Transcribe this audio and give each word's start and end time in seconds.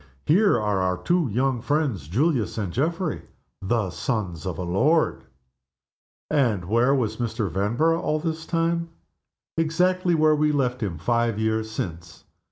Here 0.25 0.59
are 0.59 0.79
our 0.79 0.97
two 0.97 1.29
young 1.31 1.61
friends, 1.61 2.07
Julius 2.07 2.57
and 2.57 2.73
Geoffrey, 2.73 3.21
the 3.61 3.91
sons 3.91 4.47
of 4.47 4.57
a 4.57 4.63
lord!" 4.63 5.25
And 6.27 6.65
where 6.65 6.95
was 6.95 7.17
Mr. 7.17 7.51
Vanborough 7.51 8.01
all 8.01 8.17
this 8.19 8.47
time? 8.47 8.89
Exactly 9.57 10.15
where 10.15 10.35
we 10.35 10.51
left 10.51 10.81
him 10.81 10.97
five 10.97 11.37
years 11.37 11.69
since. 11.69 12.23